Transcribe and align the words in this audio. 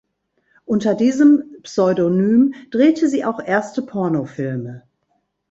Unter 0.65 0.95
diesem 0.95 1.57
Pseudonym 1.61 2.55
drehte 2.71 3.07
sie 3.07 3.23
auch 3.23 3.39
erste 3.39 3.83
Pornofilme. 3.83 4.81